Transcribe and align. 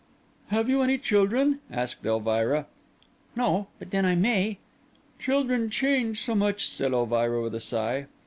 "Have 0.47 0.67
you 0.67 0.81
any 0.81 0.97
children?" 0.97 1.59
asked 1.71 2.03
Elvira. 2.03 2.65
"No; 3.35 3.67
but 3.77 3.91
then 3.91 4.03
I 4.03 4.15
may." 4.15 4.57
"Children 5.19 5.69
change 5.69 6.21
so 6.23 6.33
much," 6.33 6.67
said 6.69 6.91
Elvira, 6.91 7.39
with 7.39 7.53
a 7.53 7.59
sigh. 7.59 8.07